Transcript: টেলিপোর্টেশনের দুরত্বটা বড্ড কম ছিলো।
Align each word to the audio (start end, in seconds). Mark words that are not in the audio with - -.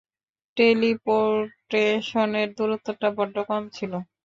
টেলিপোর্টেশনের 0.57 1.99
দুরত্বটা 2.57 3.07
বড্ড 3.17 3.35
কম 3.49 3.63
ছিলো। 3.75 3.97